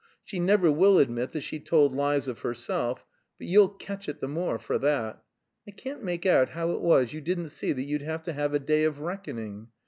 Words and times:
She 0.23 0.39
never 0.39 0.71
will 0.71 0.97
admit 0.97 1.31
that 1.33 1.41
she 1.41 1.59
told 1.59 1.93
lies 1.93 2.27
of 2.27 2.39
herself, 2.39 3.05
but 3.37 3.45
you'll 3.45 3.69
catch 3.69 4.09
it 4.09 4.19
the 4.19 4.27
more 4.27 4.57
for 4.57 4.79
that. 4.79 5.23
I 5.67 5.69
can't 5.69 6.01
make 6.03 6.25
out 6.25 6.49
how 6.49 6.71
it 6.71 6.81
was 6.81 7.13
you 7.13 7.21
didn't 7.21 7.49
see 7.49 7.71
that 7.71 7.83
you'd 7.85 8.01
have 8.01 8.23
to 8.23 8.33
have 8.33 8.55
a 8.55 8.59
day 8.59 8.83
of 8.85 8.99
reckoning. 9.01 9.67